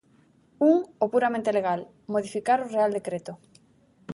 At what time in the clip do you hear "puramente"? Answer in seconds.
1.13-1.55